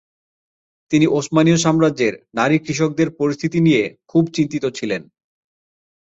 [0.91, 5.01] তিনি উসমানীয় সাম্রাজ্যের নারী কৃষকদের পরিস্থিতি নিয়ে খুব চিন্তিত ছিলেন।